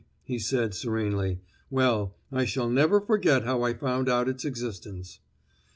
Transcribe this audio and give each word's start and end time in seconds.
he 0.23 0.39
said 0.39 0.73
serenely. 0.73 1.41
"Well, 1.69 2.15
I 2.31 2.43
shall 2.45 2.67
never 2.71 2.99
forget 3.01 3.43
how 3.43 3.61
I 3.61 3.75
found 3.75 4.09
out 4.09 4.27
its 4.27 4.43
existence." 4.45 5.19